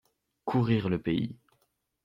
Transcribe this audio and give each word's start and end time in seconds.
Courir 0.45 0.89
le 0.89 0.97
pays. 0.99 1.37